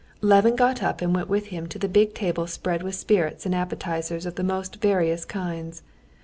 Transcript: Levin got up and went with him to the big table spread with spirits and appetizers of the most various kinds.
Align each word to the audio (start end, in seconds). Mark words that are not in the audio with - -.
Levin 0.21 0.55
got 0.55 0.81
up 0.81 0.99
and 1.03 1.13
went 1.13 1.29
with 1.29 1.49
him 1.53 1.67
to 1.67 1.77
the 1.77 1.87
big 1.87 2.15
table 2.15 2.47
spread 2.47 2.81
with 2.81 2.95
spirits 2.95 3.45
and 3.45 3.53
appetizers 3.53 4.25
of 4.25 4.33
the 4.33 4.41
most 4.43 4.77
various 4.81 5.25
kinds. 5.25 5.83